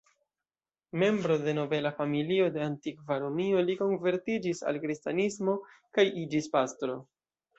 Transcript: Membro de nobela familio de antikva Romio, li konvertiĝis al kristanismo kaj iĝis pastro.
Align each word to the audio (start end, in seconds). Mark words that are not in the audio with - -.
Membro 1.01 1.37
de 1.43 1.51
nobela 1.57 1.91
familio 1.99 2.47
de 2.55 2.63
antikva 2.69 3.19
Romio, 3.23 3.61
li 3.67 3.77
konvertiĝis 3.83 4.61
al 4.71 4.81
kristanismo 4.87 5.57
kaj 5.99 6.09
iĝis 6.25 6.49
pastro. 6.57 6.99